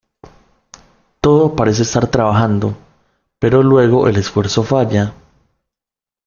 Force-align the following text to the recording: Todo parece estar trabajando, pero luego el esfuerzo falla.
Todo 1.21 1.55
parece 1.55 1.83
estar 1.83 2.07
trabajando, 2.07 2.75
pero 3.37 3.61
luego 3.61 4.07
el 4.09 4.15
esfuerzo 4.17 4.63
falla. 4.63 5.13